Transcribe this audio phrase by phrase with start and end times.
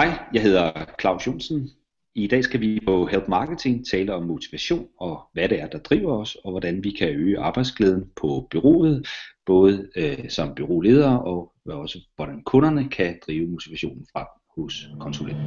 [0.00, 0.70] Hej, jeg hedder
[1.00, 1.70] Claus Jonsen.
[2.14, 5.78] I dag skal vi på Help Marketing tale om motivation og hvad det er, der
[5.78, 9.08] driver os, og hvordan vi kan øge arbejdsglæden på byrådet,
[9.46, 14.26] både øh, som byråledere og også hvordan kunderne kan drive motivationen frem
[14.56, 15.46] hos konsulenten.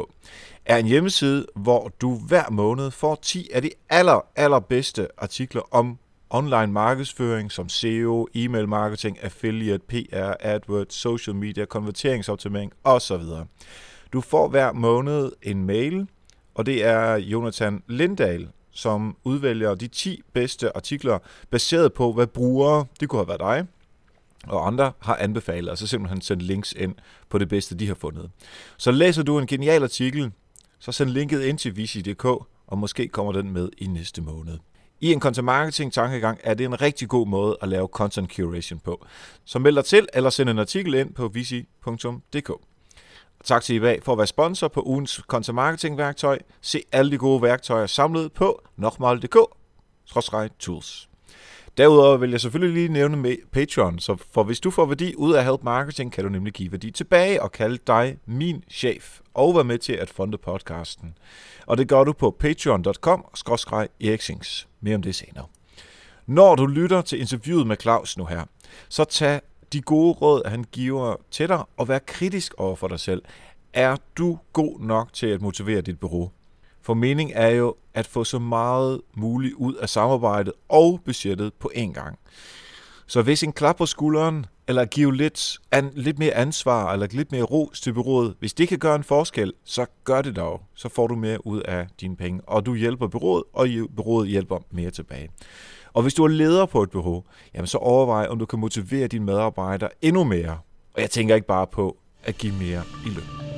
[0.66, 5.98] er en hjemmeside, hvor du hver måned får 10 af de aller, allerbedste artikler om
[6.30, 13.22] online markedsføring som SEO, e-mail marketing, affiliate, PR, AdWords, social media, konverteringsoptimering osv.
[14.12, 16.06] Du får hver måned en mail,
[16.54, 21.18] og det er Jonathan Lindahl, som udvælger de 10 bedste artikler,
[21.50, 23.66] baseret på, hvad brugere, det kunne have været dig,
[24.46, 26.94] og andre har anbefalet, så simpelthen sendt links ind
[27.28, 28.30] på det bedste, de har fundet.
[28.76, 30.32] Så læser du en genial artikel,
[30.78, 32.24] så send linket ind til visi.dk,
[32.66, 34.58] og måske kommer den med i næste måned.
[35.00, 38.78] I en content marketing tankegang er det en rigtig god måde at lave content curation
[38.78, 39.06] på.
[39.44, 42.52] Så meld dig til eller send en artikel ind på visi.dk.
[43.44, 46.38] Tak til IBA for at være sponsor på ugens content marketing værktøj.
[46.60, 51.13] Se alle de gode værktøjer samlet på nokmal.dk-tools.
[51.76, 55.34] Derudover vil jeg selvfølgelig lige nævne med Patreon, så for hvis du får værdi ud
[55.34, 59.54] af Help Marketing, kan du nemlig give værdi tilbage og kalde dig min chef og
[59.54, 61.18] være med til at funde podcasten.
[61.66, 64.66] Og det gør du på patreon.com-eriksings.
[64.80, 65.46] Mere om det senere.
[66.26, 68.44] Når du lytter til interviewet med Claus nu her,
[68.88, 69.40] så tag
[69.72, 73.22] de gode råd, han giver til dig, og vær kritisk over for dig selv.
[73.72, 76.30] Er du god nok til at motivere dit bureau?
[76.84, 81.70] For mening er jo at få så meget muligt ud af samarbejdet og budgettet på
[81.74, 82.18] én gang.
[83.06, 87.32] Så hvis en klap på skulderen, eller give lidt, an, lidt mere ansvar, eller lidt
[87.32, 90.60] mere ros til byrådet, hvis det kan gøre en forskel, så gør det dog.
[90.74, 94.58] Så får du mere ud af dine penge, og du hjælper byrådet, og byrådet hjælper
[94.70, 95.28] mere tilbage.
[95.92, 97.24] Og hvis du er leder på et bureau,
[97.54, 100.58] jamen så overvej, om du kan motivere dine medarbejdere endnu mere.
[100.94, 103.53] Og jeg tænker ikke bare på at give mere i løn.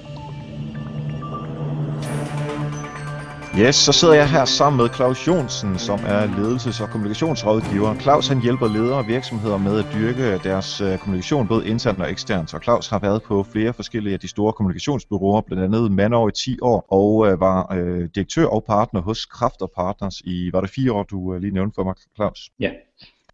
[3.61, 7.94] Yes, så sidder jeg her sammen med Claus Jonsen, som er ledelses- og kommunikationsrådgiver.
[7.94, 12.11] Claus han hjælper ledere og virksomheder med at dyrke deres øh, kommunikation både internt og
[12.11, 12.55] eksternt.
[12.55, 16.33] Og Claus har været på flere forskellige af de store kommunikationsbyråer, blandt andet Manor i
[16.33, 20.61] 10 år, og øh, var øh, direktør og partner hos Kraft og Partners i, var
[20.61, 22.50] det fire år, du øh, lige nævnte for mig, Claus?
[22.61, 22.71] Ja.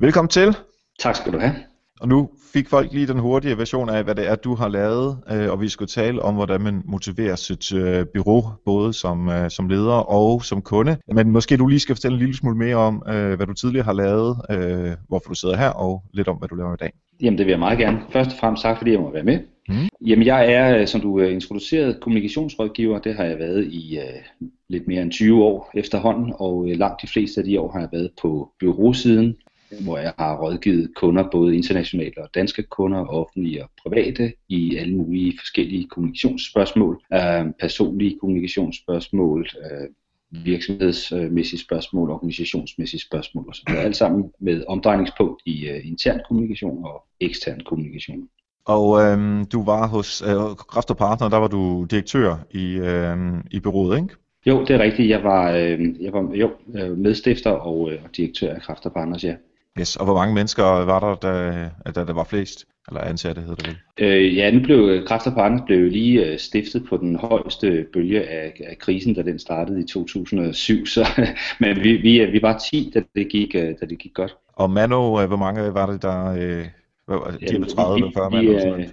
[0.00, 0.56] Velkommen til.
[0.99, 1.72] Tak skal du have.
[2.03, 5.19] Og nu fik folk lige den hurtige version af, hvad det er, du har lavet,
[5.31, 9.51] øh, og vi skulle tale om, hvordan man motiverer sit øh, bureau, både som, øh,
[9.51, 10.97] som leder og som kunde.
[11.15, 13.03] Men måske du lige skal fortælle en lille smule mere om,
[13.37, 14.37] hvad du tidligere har lavet,
[15.09, 16.93] hvorfor du sidder her, og lidt om, hvad du laver i dag.
[17.23, 18.01] Jamen det vil jeg meget gerne.
[18.11, 19.39] Først og fremmest tak, fordi jeg må være med.
[19.69, 19.89] Mm.
[20.07, 22.99] Jamen jeg er, som du introduceret, kommunikationsrådgiver.
[22.99, 27.07] Det har jeg været i uh, lidt mere end 20 år efterhånden, og langt de
[27.07, 29.37] fleste af de år har jeg været på byråsiden,
[29.81, 34.97] hvor jeg har rådgivet kunder, både internationale og danske kunder, offentlige og private, i alle
[34.97, 39.89] mulige forskellige kommunikationsspørgsmål, øh, personlige kommunikationsspørgsmål, øh,
[40.45, 43.75] virksomhedsmæssige spørgsmål, organisationsmæssige spørgsmål osv.
[43.77, 48.29] Alt sammen med omdrejningspunkt i uh, intern kommunikation og ekstern kommunikation.
[48.65, 53.17] Og øhm, du var hos øh, Kraft og Partner, der var du direktør i, øh,
[53.51, 54.15] i byrådet, ikke?
[54.47, 55.09] Jo, det er rigtigt.
[55.09, 59.25] Jeg var, øh, jeg var jo, øh, medstifter og øh, direktør af Kraft og Partners,
[59.25, 59.35] ja.
[59.81, 62.65] Yes, og hvor mange mennesker var der, da, da der var flest?
[62.89, 64.07] Eller ansatte hedder det vel?
[64.07, 68.29] Øh, ja, nu blev Kraft og Partners blev lige øh, stiftet på den højeste bølge
[68.29, 70.87] af, af krisen, da den startede i 2007.
[70.87, 71.07] Så,
[71.61, 74.37] men vi, vi, vi var 10, da det gik, øh, da det gik godt.
[74.53, 76.33] Og Mano, øh, hvor mange var det, der...
[76.33, 76.69] Øh, de
[77.41, 78.85] ja, 30 eller 40 Mano?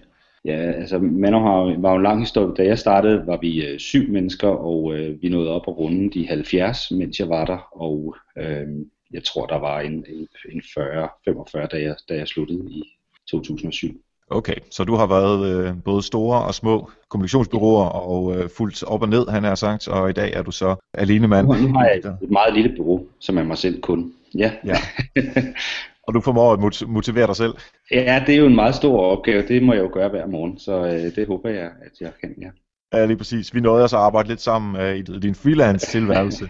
[0.45, 2.55] Ja, altså Mano har, var jo en lang historie.
[2.55, 6.09] Da jeg startede, var vi øh, syv mennesker, og øh, vi nåede op og runde
[6.19, 7.81] de 70, mens jeg var der.
[7.81, 8.67] Og øh,
[9.13, 12.83] jeg tror, der var en, en, en 40-45, da jeg, da jeg sluttede i
[13.31, 14.01] 2007.
[14.31, 19.01] Okay, så du har været øh, både store og små kommunikationsbyråer og øh, fuldt op
[19.01, 21.47] og ned, han har sagt, og i dag er du så alene mand.
[21.47, 24.13] Nu har jeg et meget lille bureau, som er mig selv kun.
[24.35, 24.51] Ja.
[24.65, 24.75] ja.
[26.07, 27.53] og du formår at motivere dig selv?
[27.91, 29.47] Ja, det er jo en meget stor opgave.
[29.47, 32.35] Det må jeg jo gøre hver morgen, så øh, det håber jeg, at jeg kan,
[32.41, 32.49] ja.
[32.93, 33.53] Ja, lige præcis.
[33.53, 36.49] Vi nåede også at arbejde lidt sammen øh, i din freelance-tilværelse.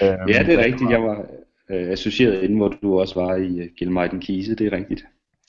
[0.00, 0.90] ja, det er rigtigt.
[0.90, 1.26] Jeg var
[1.70, 5.04] øh, associeret inden, hvor du også var i uh, Gilmejden Kise, det er rigtigt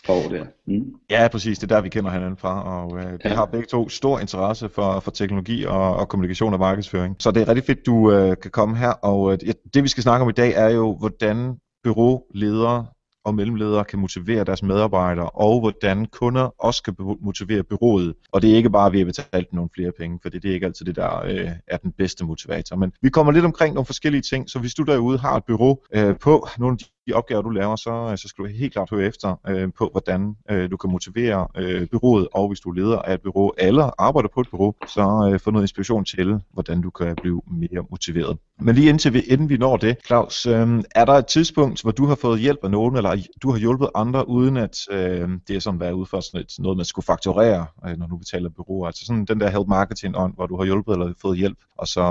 [0.07, 0.45] år der.
[0.67, 0.93] Mm.
[1.09, 1.59] Ja, præcis.
[1.59, 3.35] Det er der, vi kender hinanden fra, og øh, vi ja.
[3.35, 7.15] har begge to stor interesse for, for teknologi og, og kommunikation og markedsføring.
[7.19, 9.37] Så det er rigtig fedt, du øh, kan komme her, og øh,
[9.73, 12.85] det vi skal snakke om i dag er jo, hvordan byråledere
[13.25, 18.13] og mellemledere kan motivere deres medarbejdere, og hvordan kunder også kan motivere byrådet.
[18.31, 20.65] Og det er ikke bare, ved at betale nogle flere penge, for det er ikke
[20.65, 22.75] altid det, der øh, er den bedste motivator.
[22.75, 25.77] Men vi kommer lidt omkring nogle forskellige ting, så hvis du derude har et bureau
[25.93, 26.77] øh, på nogle af
[27.09, 29.89] de opgaver, du laver, så, øh, så skal du helt klart høre efter øh, på,
[29.91, 33.91] hvordan øh, du kan motivere øh, byrådet, og hvis du leder af et bureau eller
[33.97, 37.85] arbejder på et bureau, så øh, få noget inspiration til, hvordan du kan blive mere
[37.89, 38.37] motiveret.
[38.61, 41.91] Men lige indtil vi, inden vi når det, Claus, øh, er der et tidspunkt, hvor
[41.91, 45.55] du har fået hjælp af nogen, eller du har hjulpet andre, uden at øh, det
[45.55, 48.49] er sådan været ud for sådan et, noget, man skulle fakturere, øh, når du betaler
[48.49, 48.87] bureauer?
[48.87, 51.87] Altså sådan den der help marketing on, hvor du har hjulpet eller fået hjælp, og
[51.87, 52.01] så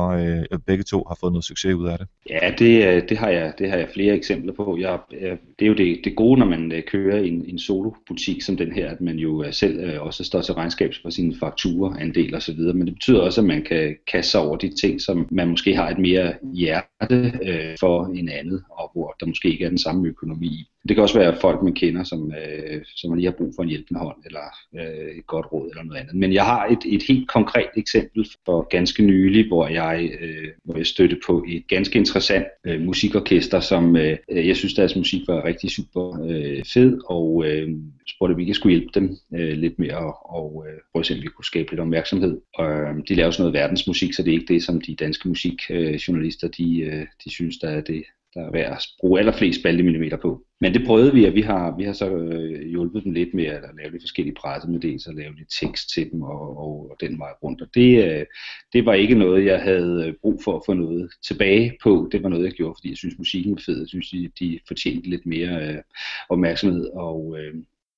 [0.53, 2.07] øh, begge to har fået noget succes ud af det?
[2.31, 4.77] Ja, det, øh, det, har, jeg, det har jeg flere eksempler på.
[4.81, 7.59] Jeg jeg, øh, det er jo det, det gode, når man øh, kører en, en
[7.59, 11.11] solobutik som den her, at man jo øh, selv øh, også står til regnskab for
[11.11, 12.75] sine fakturer, andel og så videre.
[12.75, 15.77] Men det betyder også, at man kan kaste sig over de ting, som man måske
[15.77, 19.79] har et mere hjerte øh, for en andet, og hvor der måske ikke er den
[19.79, 23.37] samme økonomi det kan også være folk, man kender, som, øh, som man lige har
[23.39, 24.41] brug for en hjælpende hånd, eller
[24.75, 26.15] øh, et godt råd, eller noget andet.
[26.15, 30.77] Men jeg har et, et helt konkret eksempel for ganske nylig, hvor jeg, øh, hvor
[30.77, 35.45] jeg støtte på et ganske interessant øh, musikorkester, som øh, jeg synes, deres musik var
[35.45, 37.69] rigtig super øh, fed, og øh,
[38.09, 41.07] spurgte, om vi ikke skulle hjælpe dem øh, lidt mere, og, og øh, prøve at
[41.07, 42.41] se, om vi kunne skabe lidt opmærksomhed.
[42.55, 45.29] Og, øh, de laver sådan noget verdensmusik, så det er ikke det, som de danske
[45.29, 49.61] musikjournalister, øh, de, øh, de synes, der er det, der er værd at bruge allerflest
[49.61, 50.45] spaltemillimeter på.
[50.61, 53.45] Men det prøvede vi, og vi har, vi har så øh, hjulpet dem lidt med
[53.45, 57.33] at lave lidt forskellige pressemeddelelser, lave lidt tekst til dem og, og, og den vej
[57.43, 57.63] rundt.
[57.63, 58.27] Og det, øh,
[58.73, 62.09] det var ikke noget, jeg havde øh, brug for at få noget tilbage på.
[62.13, 63.79] Det var noget, jeg gjorde, fordi jeg synes, musikken var fed.
[63.79, 65.83] Jeg synes, de, de fortjente lidt mere øh,
[66.29, 66.87] opmærksomhed.
[66.87, 67.55] Og, øh,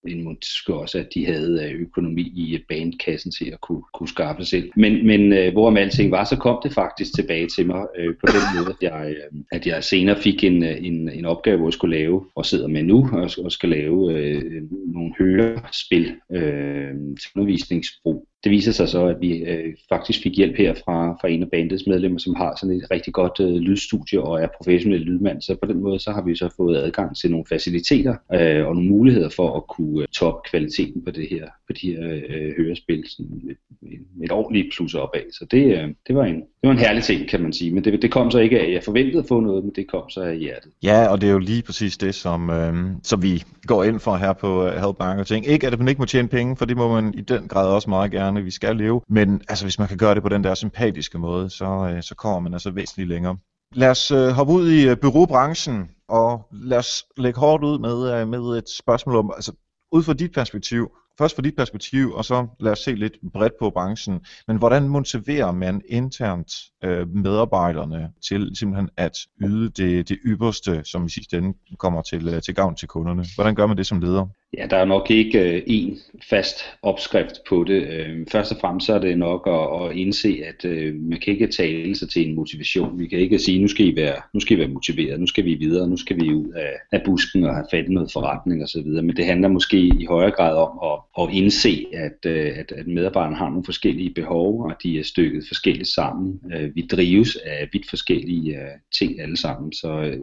[0.08, 4.08] end måske også, at de havde øh, økonomi i øh, bandkassen til at kunne, kunne
[4.08, 4.70] skaffe selv.
[4.76, 8.26] Men, men øh, hvorom alting var, så kom det faktisk tilbage til mig øh, på
[8.26, 11.66] den måde, at jeg, øh, at jeg senere fik en, øh, en, en opgave, hvor
[11.66, 16.94] jeg skulle lave, og sidder med nu, og, og skal lave øh, nogle hørespil øh,
[17.20, 21.28] til undervisningsbrug det viser sig så, at vi øh, faktisk fik hjælp her fra, fra
[21.28, 25.00] en af bandets medlemmer, som har sådan et rigtig godt øh, lydstudie og er professionel
[25.00, 25.42] lydmand.
[25.42, 28.74] Så på den måde så har vi så fået adgang til nogle faciliteter øh, og
[28.74, 32.22] nogle muligheder for at kunne øh, toppe kvaliteten på det her på de her øh,
[32.28, 35.32] øh hørespil sådan et, et ordentligt plus opad.
[35.32, 37.74] Så det, øh, det, var en, det var en herlig ting, kan man sige.
[37.74, 40.10] Men det, det kom så ikke af, jeg forventede at få noget, men det kom
[40.10, 40.72] så af hjertet.
[40.82, 44.16] Ja, og det er jo lige præcis det, som, øh, som vi går ind for
[44.16, 45.46] her på øh, Help Marketing.
[45.46, 47.90] Ikke at man ikke må tjene penge, for det må man i den grad også
[47.90, 49.00] meget gerne gerne, vi skal leve.
[49.08, 52.14] Men altså, hvis man kan gøre det på den der sympatiske måde, så, øh, så
[52.14, 53.36] kommer man altså væsentligt længere.
[53.74, 58.20] Lad os øh, hoppe ud i øh, byråbranchen, og lad os lægge hårdt ud med,
[58.20, 59.52] øh, med et spørgsmål om, altså
[59.92, 63.52] ud fra dit perspektiv, først fra dit perspektiv, og så lad os se lidt bredt
[63.58, 64.20] på branchen.
[64.48, 66.52] Men hvordan motiverer man internt
[66.84, 72.28] øh, medarbejderne til simpelthen at yde det, det ypperste, som i sidste ende kommer til,
[72.28, 73.24] øh, til gavn til kunderne?
[73.34, 74.26] Hvordan gør man det som leder?
[74.58, 75.98] Ja, der er nok ikke øh, en
[76.30, 77.82] fast opskrift på det.
[77.82, 81.32] Øh, først og fremmest så er det nok at, at indse, at øh, man kan
[81.32, 82.98] ikke tale sig til en motivation.
[82.98, 85.44] Vi kan ikke sige, nu skal I være, nu skal I være motiveret, nu skal
[85.44, 88.62] vi videre, nu skal vi ud af, af busken og have fat i noget forretning
[88.62, 88.86] osv.
[88.86, 92.86] Men det handler måske i højere grad om at, at indse, at, øh, at, at
[92.86, 96.40] medarbejderne har nogle forskellige behov, og de er stykket forskelligt sammen.
[96.54, 99.72] Øh, vi drives af vidt forskellige øh, ting alle sammen.
[99.72, 100.18] Så, øh,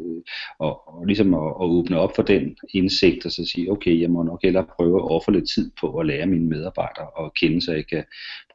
[0.60, 4.17] og, og ligesom at, at åbne op for den indsigt og så sige, okay, jeg
[4.18, 7.62] må nok hellere prøve at ofre lidt tid på at lære mine medarbejdere at kende,
[7.66, 8.04] så jeg kan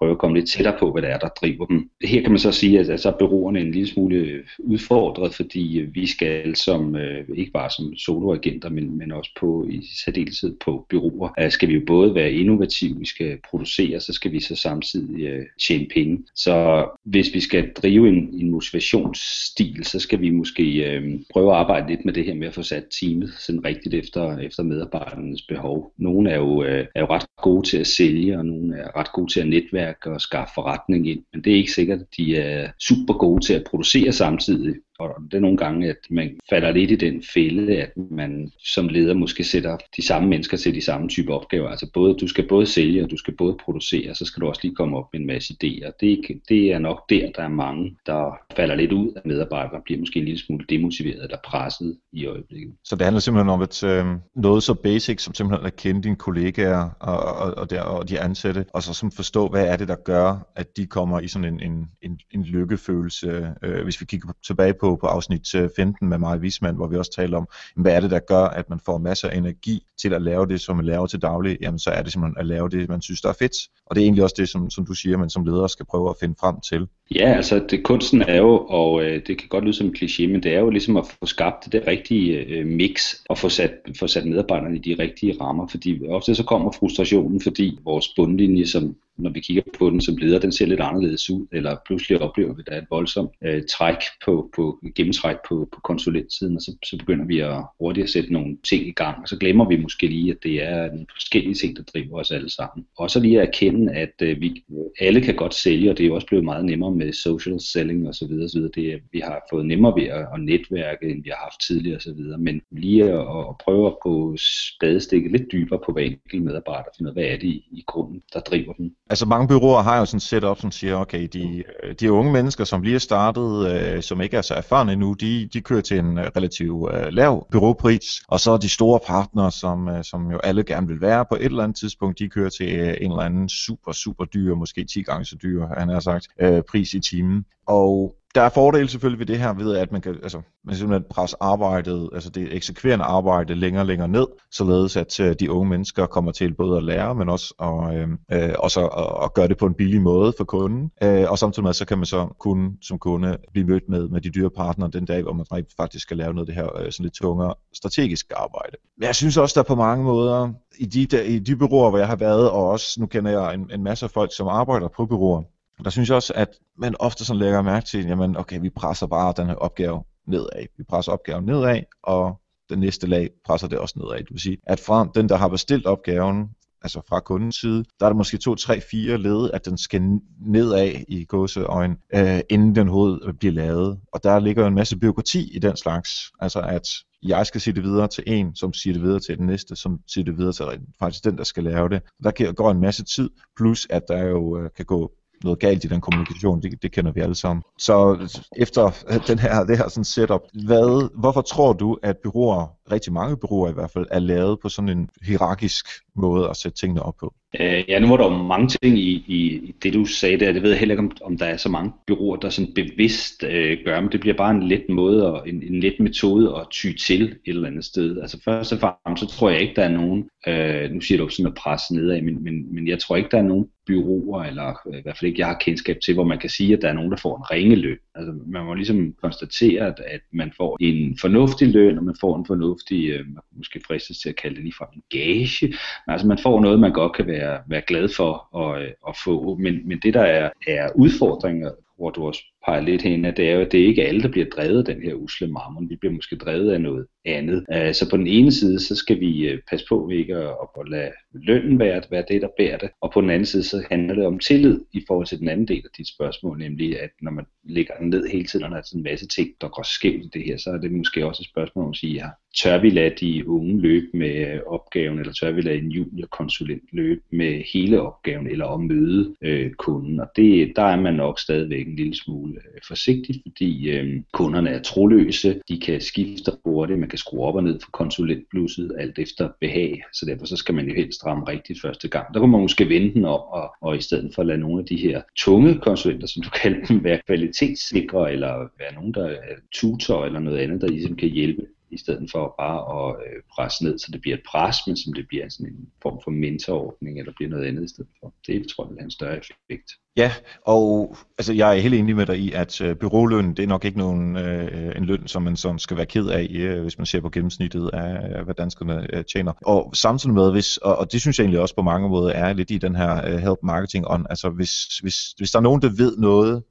[0.02, 1.90] prøve at komme lidt tættere på, hvad det er, der driver dem.
[2.04, 5.78] Her kan man så sige, at så er bureauerne en lille smule øh, udfordret, fordi
[5.78, 10.56] øh, vi skal som, øh, ikke bare som soloagenter, men, men også på i særdeleshed
[10.64, 14.56] på bureauer, skal vi jo både være innovative, vi skal producere, så skal vi så
[14.56, 16.18] samtidig tjene penge.
[16.34, 21.58] Så hvis vi skal drive en, en motivationsstil, så skal vi måske øh, prøve at
[21.58, 25.42] arbejde lidt med det her med at få sat teamet sådan rigtigt efter, efter medarbejdernes
[25.42, 25.92] behov.
[25.98, 29.12] Nogle er jo, øh, er jo ret gode til at sælge, og nogle er ret
[29.12, 32.36] gode til at netværke og skaffe forretning ind, men det er ikke sikkert, at de
[32.36, 34.74] er super gode til at producere samtidig.
[35.08, 38.88] Og det er nogle gange, at man falder lidt i den fælde, at man som
[38.88, 41.68] leder måske sætter de samme mennesker til de samme type opgaver.
[41.68, 44.46] Altså både, du skal både sælge, og du skal både producere, og så skal du
[44.48, 45.90] også lige komme op med en masse idéer.
[46.00, 49.82] Det, det er nok der, der er mange, der falder lidt ud af medarbejdere, og
[49.84, 52.74] bliver måske en lille smule demotiveret eller presset i øjeblikket.
[52.84, 54.06] Så det handler simpelthen om at øh,
[54.36, 58.20] noget så basic, som simpelthen at kende dine kollegaer og, og, og, der, og de
[58.20, 61.54] ansatte, og så som forstå, hvad er det, der gør, at de kommer i sådan
[61.54, 63.54] en, en, en, en lykkefølelse.
[63.62, 66.96] Øh, hvis vi kigger tilbage på på, afsnit øh, 15 med Maja Wisman, hvor vi
[66.96, 70.14] også taler om, hvad er det, der gør, at man får masser af energi til
[70.14, 72.68] at lave det, som man laver til daglig, jamen så er det simpelthen at lave
[72.68, 73.52] det, man synes, der er fedt.
[73.86, 76.10] Og det er egentlig også det, som, som du siger, man som leder skal prøve
[76.10, 76.86] at finde frem til.
[77.14, 80.26] Ja, altså det, kunsten er jo, og øh, det kan godt lyde som en kliché,
[80.26, 83.72] men det er jo ligesom at få skabt det rigtige øh, mix og få sat,
[83.98, 88.66] få sat medarbejderne i de rigtige rammer, fordi ofte så kommer frustrationen, fordi vores bundlinje,
[88.66, 92.20] som når vi kigger på den som leder, den ser lidt anderledes ud, eller pludselig
[92.20, 96.56] oplever vi, at der er et voldsomt øh, træk på, på gennemtræk på, på konsulentsiden,
[96.56, 99.38] og så, så begynder vi at hurtigt at sætte nogle ting i gang, og så
[99.38, 102.86] glemmer vi måske lige, at det er nogle forskellige ting, der driver os alle sammen.
[102.98, 104.64] Og så lige at erkende, at øh, vi
[105.00, 108.08] alle kan godt sælge, og det er jo også blevet meget nemmere med social selling
[108.08, 108.32] osv.
[108.44, 108.62] osv.
[108.74, 112.38] Det, vi har fået nemmere ved at, at netværke, end vi har haft tidligere osv.
[112.38, 117.10] Men lige at, at prøve at gå spadestikket lidt dybere på hver enkelt medarbejder, finde
[117.10, 118.94] ud af, hvad er det i, i grunden, der driver dem.
[119.12, 122.32] Altså mange byråer har jo sådan et setup, som siger, okay, de, øh, de unge
[122.32, 125.80] mennesker, som lige er startet, øh, som ikke er så erfarne endnu, de, de kører
[125.80, 130.30] til en øh, relativt øh, lav byråpris, og så de store partnere, som, øh, som
[130.30, 133.10] jo alle gerne vil være på et eller andet tidspunkt, de kører til øh, en
[133.10, 136.94] eller anden super, super dyr, måske 10 gange så dyr, han har sagt, øh, pris
[136.94, 137.44] i timen.
[137.66, 141.04] Og der er fordele selvfølgelig ved det her, ved at man kan, altså, man simpelthen
[141.10, 145.70] presse arbejdet, altså det eksekverende arbejde længere og længere ned, således at uh, de unge
[145.70, 149.48] mennesker kommer til både at lære, men også at, øh, øh, også at, at gøre
[149.48, 150.90] det på en billig måde for kunden.
[151.02, 154.20] Øh, og samtidig med, så kan man så kun som kunde blive mødt med, med
[154.20, 156.92] de dyre partnere den dag, hvor man faktisk skal lave noget af det her øh,
[156.92, 158.76] sådan lidt tungere strategisk arbejde.
[158.98, 161.98] Men jeg synes også, der på mange måder, i de, der, i de byråer, hvor
[161.98, 165.06] jeg har været, og også nu kender jeg en, en masse folk, som arbejder på
[165.06, 165.42] byråer,
[165.84, 166.48] der synes jeg også, at
[166.78, 170.66] man ofte sådan lægger mærke til, jamen okay, vi presser bare den her opgave nedad.
[170.78, 174.18] Vi presser opgaven nedad, og den næste lag presser det også nedad.
[174.18, 176.48] Det vil sige, at fra den, der har bestilt opgaven,
[176.82, 180.02] altså fra kundens side, der er der måske 2, 3, 4 led, at den skal
[180.46, 184.00] nedad i gåseøjen, øh, inden den hoved bliver lavet.
[184.12, 186.10] Og der ligger en masse byråkrati i den slags.
[186.40, 186.88] Altså at
[187.22, 190.00] jeg skal sige det videre til en, som siger det videre til den næste, som
[190.06, 190.64] siger det videre til
[190.98, 192.02] faktisk den, der skal lave det.
[192.22, 195.12] Der går en masse tid, plus at der jo øh, kan gå
[195.44, 197.62] noget galt i den kommunikation, det, det kender vi alle sammen.
[197.78, 198.90] Så efter
[199.26, 203.70] den her, det her sådan setup, hvad, hvorfor tror du, at byråer, rigtig mange byråer
[203.70, 207.34] i hvert fald, er lavet på sådan en hierarkisk måde at sætte tingene op på?
[207.60, 210.52] Øh, ja, nu var der jo mange ting i, i, i det, du sagde der.
[210.52, 213.44] Det ved jeg heller ikke, om, om der er så mange byråer, der sådan bevidst
[213.44, 216.66] øh, gør, men det bliver bare en let måde og en, en let metode at
[216.70, 218.20] ty til et eller andet sted.
[218.20, 221.28] Altså først og fremmest, så tror jeg ikke, der er nogen, øh, nu siger du
[221.28, 224.74] sådan at presse nedad, men, men, men jeg tror ikke, der er nogen byråer, eller
[224.86, 226.88] øh, i hvert fald ikke, jeg har kendskab til, hvor man kan sige, at der
[226.88, 227.98] er nogen, der får en ringeløn.
[228.14, 232.36] Altså man må ligesom konstatere, at, at man får en fornuftig løn, og man får
[232.36, 235.66] en fornuftig, øh, man måske fristes til at kalde det lige fra en gage,
[236.06, 239.16] men altså man får noget, man godt kan være, være glad for at, øh, at
[239.24, 239.56] få.
[239.56, 243.48] Men, men det, der er, er udfordringer, hvor du også peger lidt hen, at det
[243.48, 245.90] er jo, at det er ikke alle, der bliver drevet af den her usle mammon.
[245.90, 247.66] Vi bliver måske drevet af noget andet.
[247.72, 250.56] Øh, så på den ene side, så skal vi øh, passe på ved ikke at,
[250.80, 252.90] at lade lønnen være, være det, der bærer det.
[253.00, 255.68] Og på den anden side, så handler det om tillid i forhold til den anden
[255.68, 258.82] del af dit spørgsmål, nemlig at når man ligger ned hele tiden, og der er
[258.82, 261.42] sådan en masse ting, der går skævt i det her, så er det måske også
[261.42, 262.28] et spørgsmål om at sige, ja,
[262.62, 266.82] tør vi lade de unge løbe med øh, opgaven, eller tør vi lade en juniorkonsulent
[266.92, 270.20] løbe med hele opgaven, eller at møde øh, kunden.
[270.20, 274.70] Og det, der er man nok stadigvæk en lille smule Øh, forsigtigt, fordi øh, kunderne
[274.70, 279.18] er troløse, de kan skifte hurtigt, man kan skrue op og ned for konsulentblusset, alt
[279.18, 282.34] efter behag, så derfor så skal man jo helst ramme rigtigt første gang.
[282.34, 284.80] Der kunne man måske vende den om, og, og i stedet for at lade nogle
[284.80, 289.26] af de her tunge konsulenter, som du kalder dem, være kvalitetssikre, eller være nogen, der
[289.26, 293.42] er tutor eller noget andet, der ligesom kan hjælpe i stedet for bare at øh,
[293.54, 296.30] presse ned, så det bliver et pres, men som det bliver sådan en form for
[296.30, 298.34] mentorordning, eller bliver noget andet i stedet for.
[298.46, 299.88] Det tror jeg vil have en større effekt.
[300.16, 300.32] Ja,
[300.66, 303.84] og altså, jeg er helt enig med dig i, at øh, byråløn, det er nok
[303.84, 307.06] ikke nogen, øh, en løn, som man sådan skal være ked af, øh, hvis man
[307.06, 309.52] ser på gennemsnittet af, øh, hvad danskerne øh, tjener.
[309.66, 312.52] Og samtidig med, hvis, og, og det synes jeg egentlig også på mange måder er
[312.52, 315.82] lidt i den her øh, help marketing on, altså hvis, hvis, hvis der er nogen,
[315.82, 316.62] der ved noget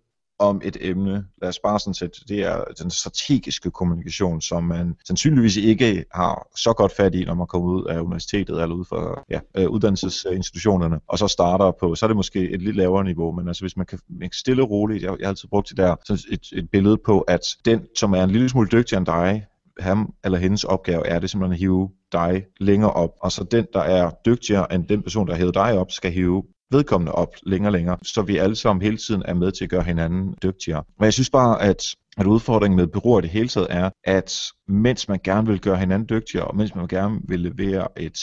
[0.42, 1.26] om et emne.
[1.42, 6.48] Lad os bare sådan set, det er den strategiske kommunikation, som man sandsynligvis ikke har
[6.56, 9.70] så godt fat i, når man kommer ud af universitetet eller ud fra ja, øh,
[9.70, 13.64] uddannelsesinstitutionerne, og så starter på, så er det måske et lidt lavere niveau, men altså
[13.64, 14.00] hvis man kan
[14.34, 17.22] stille og roligt, jeg, jeg har altid brugt det der, sådan et, et billede på,
[17.22, 19.46] at den, som er en lille smule dygtigere end dig,
[19.80, 23.10] ham eller hendes opgave er det simpelthen at hive dig længere op.
[23.22, 26.12] Og så den, der er dygtigere end den person, der har hævet dig op, skal
[26.12, 29.64] hive vedkommende op længere og længere, så vi alle sammen hele tiden er med til
[29.64, 30.84] at gøre hinanden dygtigere.
[31.00, 34.48] Men jeg synes bare, at at udfordringen med bureauer i det hele taget er, at
[34.68, 38.18] mens man gerne vil gøre hinanden dygtigere, og mens man gerne vil levere et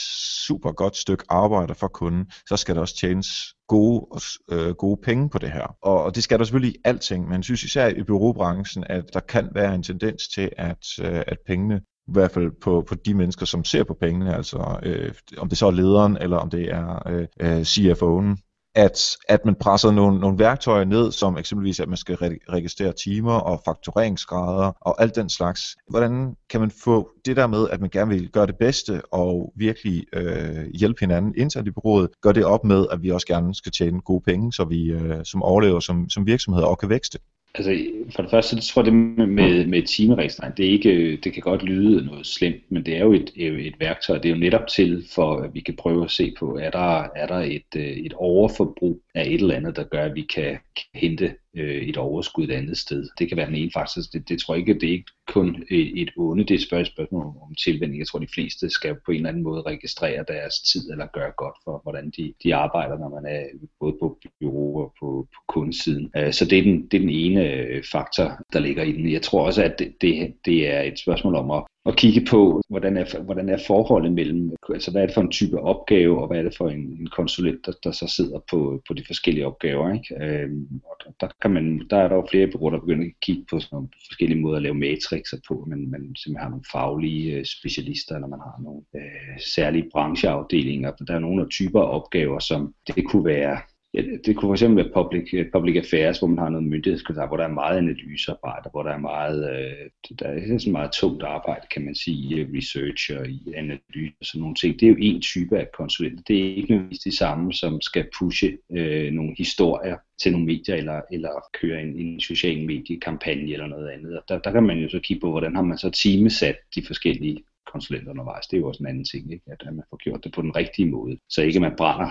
[0.45, 3.27] super godt stykke arbejde for kunden, så skal der også tjenes
[3.67, 5.75] gode, øh, gode penge på det her.
[5.81, 9.03] Og, og det skal der selvfølgelig i alting, men jeg synes især i bureaubranchen, at
[9.13, 12.95] der kan være en tendens til, at, øh, at pengene i hvert fald på, på
[12.95, 16.49] de mennesker, som ser på pengene, altså øh, om det så er lederen, eller om
[16.49, 18.37] det er øh, øh CFO'en,
[18.75, 22.93] at, at man presser nogle, nogle værktøjer ned, som eksempelvis, at man skal re- registrere
[23.03, 25.61] timer og faktureringsgrader og alt den slags.
[25.89, 29.53] Hvordan kan man få det der med, at man gerne vil gøre det bedste og
[29.55, 33.55] virkelig øh, hjælpe hinanden internt i bureauet, gør det op med, at vi også gerne
[33.55, 37.19] skal tjene gode penge, så vi øh, som overlever som, som virksomheder og kan vækste?
[37.55, 38.93] Altså, for det første, så tror jeg, det
[39.27, 43.03] med, med timeregistrering, det, er ikke, det kan godt lyde noget slemt, men det er
[43.03, 46.11] jo et, et værktøj, det er jo netop til, for at vi kan prøve at
[46.11, 49.83] se på, er der, er der et, øh, et overforbrug af et eller andet, der
[49.83, 53.09] gør, at vi kan, kan hente øh, et overskud et andet sted.
[53.19, 54.01] Det kan være den ene faktor.
[54.13, 56.91] Det, det tror jeg ikke, det er ikke kun øh, et, onde, det er et
[56.91, 57.99] spørgsmål om tilvænding.
[57.99, 61.31] Jeg tror, de fleste skal på en eller anden måde registrere deres tid eller gøre
[61.37, 63.43] godt for, hvordan de, de arbejder, når man er
[63.79, 66.11] både på bureau og på, på kundesiden.
[66.17, 69.11] Øh, så det er, den, det er den ene øh, faktor, der ligger i den.
[69.11, 72.61] Jeg tror også, at det, det, det er et spørgsmål om at at kigge på,
[72.69, 76.27] hvordan er, hvordan er forholdet mellem, altså hvad er det for en type opgave, og
[76.27, 79.47] hvad er det for en, en konsulent, der, der så sidder på, på de forskellige
[79.47, 79.93] opgaver.
[79.93, 80.25] Ikke?
[80.25, 83.19] Øhm, og der, der, kan man, der er der jo flere bureauer, der begynder at
[83.21, 86.71] kigge på sådan nogle forskellige måder at lave matrixer på, men man simpelthen har nogle
[86.71, 90.91] faglige øh, specialister, eller man har nogle øh, særlige brancheafdelinger.
[90.91, 93.57] Der er nogle typer opgaver, som det kunne være
[93.93, 97.37] Ja, det kunne fx være public, øh, public affairs, hvor man har noget myndighedskontakt, hvor
[97.37, 101.67] der er meget analysearbejde, hvor der er meget, øh, der er sådan meget tungt arbejde,
[101.71, 104.79] kan man sige, i øh, research og i analyse og sådan nogle ting.
[104.79, 106.23] Det er jo en type af konsulenter.
[106.27, 110.75] Det er ikke nødvendigvis det samme, som skal pushe øh, nogle historier til nogle medier,
[110.75, 111.29] eller, eller
[111.61, 114.17] køre en, en social mediekampagne eller noget andet.
[114.17, 116.85] Og der, der kan man jo så kigge på, hvordan har man så timesat de
[116.85, 118.47] forskellige konsulenter undervejs.
[118.47, 119.45] Det er jo også en anden ting, ikke?
[119.47, 121.17] At, man får gjort det på den rigtige måde.
[121.29, 122.09] Så ikke man brænder,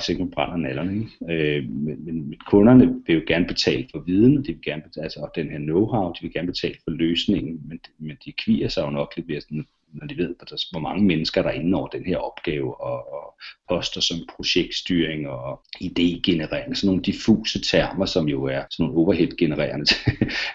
[0.00, 0.94] så ikke man brænder nallerne.
[0.94, 1.56] Ikke?
[1.58, 5.04] Øh, men, men, kunderne vil jo gerne betale for viden, og de vil gerne betale,
[5.04, 8.68] altså, og den her know-how, de vil gerne betale for løsningen, men, men de kvier
[8.68, 10.34] sig jo nok lidt ved sådan når de ved,
[10.70, 15.28] hvor mange mennesker der er inde over den her opgave, og, og poster som projektstyring
[15.28, 19.86] og idégenerering, sådan nogle diffuse termer, som jo er sådan nogle overhead-genererende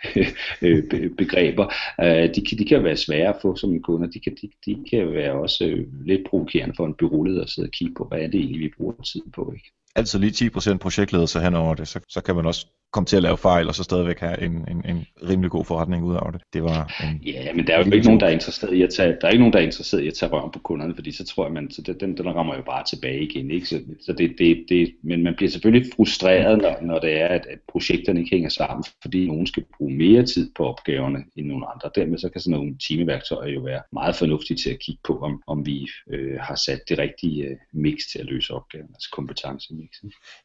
[0.65, 1.65] øh, begreber,
[2.01, 4.49] øh, de, kan, de kan være svære at få som en kunde, de kan, de,
[4.65, 8.05] de kan være også øh, lidt provokerende for en byråleder at sidde og kigge på,
[8.09, 9.51] hvad er det egentlig, vi bruger tid på.
[9.55, 9.71] Ikke?
[9.95, 13.23] Altså lige 10% projektledelse hen over det, så, så kan man også komme til at
[13.23, 16.41] lave fejl, og så stadigvæk have en, en, en rimelig god forretning ud af det.
[16.53, 18.89] Det var en Ja, men der er jo ikke nogen, der er interesseret i at
[18.97, 21.11] tage, der er ikke nogen, der er interesseret i at tage røven på kunderne, fordi
[21.11, 23.51] så tror jeg, man, så det, den, den rammer jo bare tilbage igen.
[23.51, 23.65] Ikke?
[23.67, 27.45] Så, så det, det, det, men man bliver selvfølgelig frustreret, når, når det er, at,
[27.49, 31.65] at projekterne ikke hænger sammen, fordi nogen skal bruge mere tid på opgaverne end nogle
[31.73, 31.89] andre.
[31.95, 35.41] Dermed så kan sådan nogle timeværktøjer jo være meget fornuftige til at kigge på, om,
[35.47, 39.89] om vi øh, har sat det rigtige øh, mix til at løse opgaven, altså kompetencemix.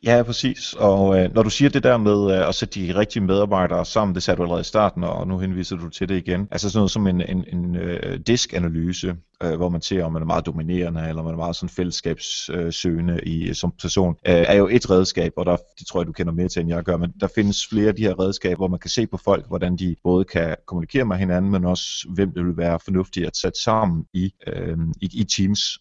[0.04, 0.74] Ja, præcis.
[0.78, 4.14] Og øh, når du siger det der med øh, og sætte de rigtige medarbejdere sammen,
[4.14, 6.48] det sagde du allerede i starten, og nu henviser du til det igen.
[6.50, 10.22] Altså sådan noget som en, en, en øh, diskanalyse, øh, hvor man ser, om man
[10.22, 14.54] er meget dominerende, eller man er meget sådan fællesskabssøgende i, øh, som person, øh, er
[14.54, 16.96] jo et redskab, og der, det tror jeg, du kender mere til, end jeg gør,
[16.96, 19.76] men der findes flere af de her redskaber, hvor man kan se på folk, hvordan
[19.76, 23.62] de både kan kommunikere med hinanden, men også hvem det vil være fornuftigt at sætte
[23.62, 25.78] sammen i, øh, i, i teams.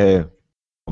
[0.00, 0.24] Øh,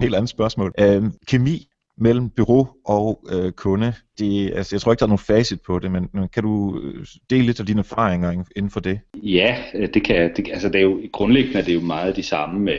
[0.01, 0.75] helt andet spørgsmål.
[0.79, 3.93] Øh, kemi mellem bureau og øh, kunde.
[4.19, 6.81] Det, altså, jeg tror ikke, der er nogen facit på det, men, men kan du
[6.83, 9.01] øh, dele lidt af dine erfaringer inden for det?
[9.15, 12.23] Ja, øh, det kan det, altså det er jo grundlæggende er det jo meget de
[12.23, 12.79] samme, øh,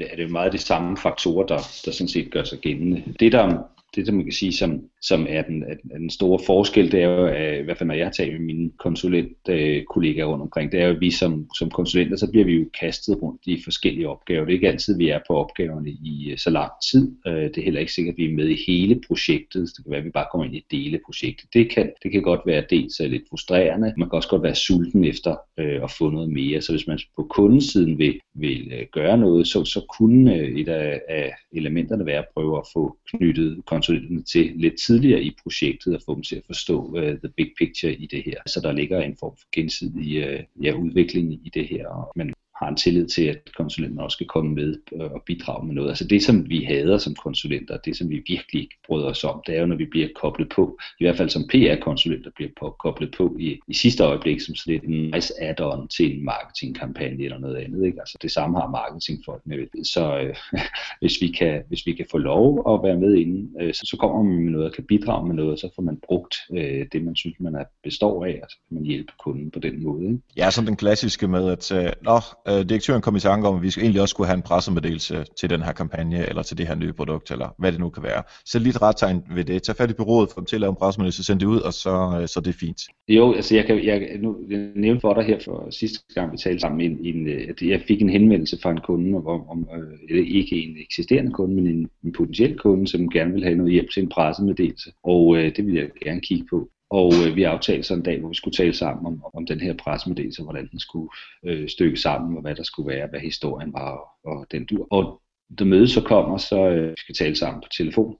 [0.00, 3.02] er det jo meget de samme faktorer, der, der sådan set gør sig gældende.
[3.20, 3.58] Det der
[3.96, 7.08] det, som man kan sige, som, som er, den, er den store forskel, det er
[7.08, 10.86] jo, at, i hvert fald når jeg taler med mine konsulentkollegaer rundt omkring, det er
[10.86, 14.44] jo, at vi som, som konsulenter, så bliver vi jo kastet rundt i forskellige opgaver.
[14.44, 17.12] Det er ikke altid, vi er på opgaverne i øh, så lang tid.
[17.26, 19.62] Øh, det er heller ikke sikkert, at vi er med i hele projektet.
[19.76, 21.48] Det kan være, at vi bare kommer ind i dele af projektet.
[21.54, 23.94] Det kan, det kan godt være dels lidt frustrerende.
[23.96, 26.60] Man kan også godt være sulten efter øh, at få noget mere.
[26.60, 31.34] Så hvis man på kundesiden vil, vil gøre noget, så, så kunne et af, af
[31.52, 36.14] elementerne være at prøve at få knyttet konsulenterne til lidt tidligere i projektet og få
[36.14, 38.36] dem til at forstå uh, the big picture i det her.
[38.46, 42.10] Så der ligger en form for gensidig uh, ja, udvikling i det her.
[42.16, 45.74] Men har en tillid til, at konsulenten også skal komme med øh, og bidrage med
[45.74, 45.88] noget.
[45.88, 49.42] Altså det, som vi hader som konsulenter, det som vi virkelig ikke bryder os om,
[49.46, 52.76] det er jo, når vi bliver koblet på, i hvert fald som PR-konsulenter bliver på,
[52.80, 57.38] koblet på i, i sidste øjeblik, som sådan en nice add-on til en marketingkampagne eller
[57.38, 57.86] noget andet.
[57.86, 58.00] Ikke?
[58.00, 59.56] Altså det samme har marketingfolkene.
[59.84, 60.34] Så øh,
[61.00, 63.96] hvis, vi kan, hvis vi kan få lov at være med inden, øh, så, så
[63.96, 66.86] kommer man med noget og kan bidrage med noget, og så får man brugt øh,
[66.92, 69.82] det, man synes, man er består af, og så kan man hjælpe kunden på den
[69.82, 70.04] måde.
[70.04, 70.18] Ikke?
[70.36, 72.20] Ja, som den klassiske med, at øh, nå,
[72.50, 75.50] øh, direktøren kom i tanke om, at vi egentlig også skulle have en pressemeddelelse til
[75.50, 78.22] den her kampagne, eller til det her nye produkt, eller hvad det nu kan være.
[78.44, 79.62] Så lige et rettegn ved det.
[79.62, 81.72] Tag fat i byrådet, få dem til at lave en pressemeddelelse, send det ud, og
[81.72, 82.80] så, øh, så det er fint.
[83.08, 86.36] Jo, altså jeg kan jeg, nu, jeg nævnte for dig her for sidste gang, vi
[86.36, 89.68] talte sammen, en, en, øh, at jeg fik en henvendelse fra en kunde, om, om
[90.10, 93.72] øh, ikke en eksisterende kunde, men en, en potentiel kunde, som gerne vil have noget
[93.72, 94.90] hjælp til en pressemeddelelse.
[95.04, 96.68] Og øh, det vil jeg gerne kigge på.
[96.90, 99.60] Og øh, vi aftalte så en dag, hvor vi skulle tale sammen om, om den
[99.60, 101.08] her pressemeddelelse, hvordan den skulle
[101.44, 104.86] øh, stykke sammen, og hvad der skulle være, hvad historien var, og, og den dur.
[104.90, 105.22] Og
[105.58, 108.16] da mødet så kommer, så øh, vi skal tale sammen på telefon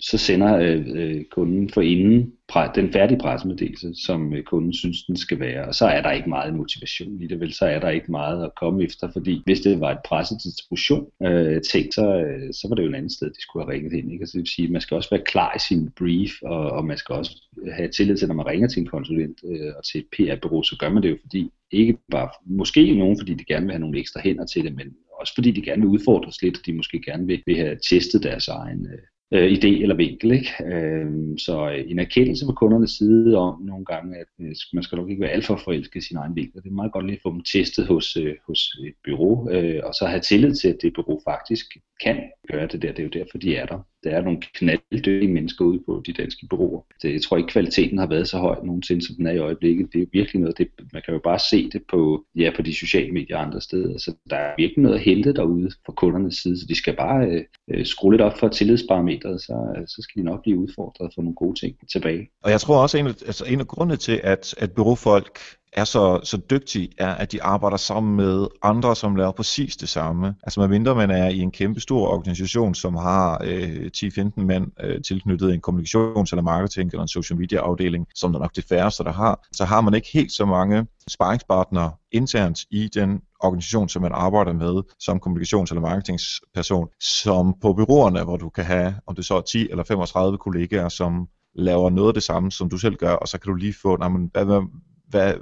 [0.00, 2.32] så sender øh, øh, kunden for inden
[2.74, 5.64] den færdige pressemeddelelse, som øh, kunden synes, den skal være.
[5.68, 7.52] Og så er der ikke meget motivation i det, vel?
[7.52, 11.62] Så er der ikke meget at komme efter, fordi hvis det var et pressedistribution øh,
[11.62, 14.12] ting, så, øh, så var det jo et andet sted, de skulle have ringet ind.
[14.12, 14.22] Ikke?
[14.22, 16.98] Altså, det vil sige, man skal også være klar i sin brief, og, og man
[16.98, 20.06] skal også have tillid til, når man ringer til en konsulent øh, og til et
[20.12, 23.72] PR-bureau, så gør man det jo, fordi ikke bare, måske nogen, fordi de gerne vil
[23.72, 24.86] have nogle ekstra hænder til det, men
[25.20, 28.22] også fordi de gerne vil udfordres lidt, og de måske gerne vil, vil have testet
[28.22, 28.98] deres egen øh,
[29.34, 30.32] øh, idé eller vinkel.
[30.32, 30.50] Ikke?
[30.64, 34.96] Øhm, øh, så en erkendelse fra kundernes side om nogle gange, at øh, man skal
[34.96, 36.62] nok ikke være alt for forelsket i sin egen vinkel.
[36.62, 39.80] Det er meget godt lige at få dem testet hos, øh, hos et bureau, øh,
[39.84, 41.66] og så have tillid til, at det bureau faktisk
[42.04, 42.16] kan
[42.52, 42.92] gøre det der.
[42.92, 43.78] Det er jo derfor, de er der.
[44.04, 46.82] Der er nogle knalddygtige mennesker ude på de danske bureauer.
[47.02, 49.92] Det, jeg tror ikke, kvaliteten har været så høj nogensinde, som den er i øjeblikket.
[49.92, 52.74] Det er virkelig noget, det, man kan jo bare se det på, ja, på de
[52.74, 53.98] sociale medier og andre steder.
[53.98, 57.26] Så der er virkelig noget at hente derude fra kundernes side, så de skal bare
[57.26, 61.12] øh, øh skrue lidt op for tillidsparametret, så, øh, så skal de nok blive udfordret
[61.14, 62.28] for nogle gode ting tilbage.
[62.42, 65.38] Og jeg tror også, en af, altså en af grundene til, at, at bureaufolk
[65.74, 69.88] er så, så dygtige, er, at de arbejder sammen med andre, som laver præcis det
[69.88, 70.34] samme.
[70.42, 75.02] Altså medmindre man er i en kæmpe stor organisation, som har øh, 10-15 mand øh,
[75.02, 79.04] tilknyttet en kommunikations- eller marketing- eller en social media afdeling, som der nok det færreste,
[79.04, 84.02] der har, så har man ikke helt så mange sparringspartnere internt i den organisation, som
[84.02, 89.14] man arbejder med som kommunikations- eller marketingsperson, som på byråerne, hvor du kan have, om
[89.14, 92.78] det så er 10 eller 35 kollegaer, som laver noget af det samme, som du
[92.78, 94.62] selv gør, og så kan du lige få, men, hvad, hvad,